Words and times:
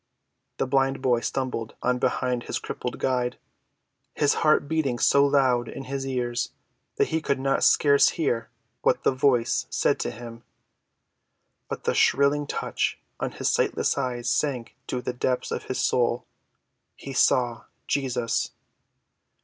The 0.57 0.65
blind 0.65 0.99
boy 0.99 1.19
stumbled 1.19 1.75
on 1.83 1.99
behind 1.99 2.45
his 2.49 2.57
crippled 2.57 2.97
guide, 2.97 3.37
his 4.15 4.33
heart 4.41 4.67
beating 4.67 4.97
so 4.97 5.23
loud 5.23 5.67
in 5.67 5.83
his 5.83 6.07
ears 6.07 6.53
that 6.95 7.09
he 7.09 7.21
could 7.21 7.45
scarce 7.63 8.09
hear 8.09 8.49
what 8.81 9.03
the 9.03 9.11
Voice 9.11 9.67
said 9.69 9.99
to 9.99 10.09
him. 10.09 10.41
But 11.69 11.83
the 11.83 11.93
thrilling 11.93 12.47
touch 12.47 12.97
on 13.19 13.33
his 13.33 13.49
sightless 13.53 13.95
eyes 13.95 14.27
sank 14.27 14.75
to 14.87 15.03
the 15.03 15.13
depths 15.13 15.51
of 15.51 15.65
his 15.65 15.79
soul. 15.79 16.25
He 16.95 17.13
saw—Jesus. 17.13 18.53